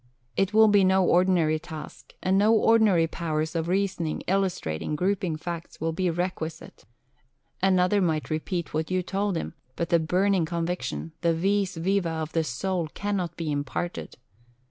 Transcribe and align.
It 0.35 0.51
will 0.51 0.67
be 0.67 0.83
no 0.83 1.05
ordinary 1.07 1.59
task; 1.59 2.13
and 2.23 2.35
no 2.35 2.55
ordinary 2.55 3.05
powers 3.05 3.53
of 3.55 3.67
reasoning, 3.67 4.21
illustrating, 4.25 4.95
grouping 4.95 5.35
facts 5.35 5.79
will 5.79 5.91
be 5.91 6.09
requisite. 6.09 6.85
Another 7.61 8.01
might 8.01 8.31
repeat 8.31 8.73
what 8.73 8.89
you 8.89 9.03
told 9.03 9.37
him, 9.37 9.53
but 9.75 9.89
the 9.89 9.99
burning 9.99 10.45
conviction, 10.45 11.11
the 11.21 11.35
vis 11.35 11.75
viva 11.77 12.09
of 12.09 12.31
the 12.31 12.43
soul 12.43 12.87
cannot 12.95 13.37
be 13.37 13.51
imparted.... 13.51 14.15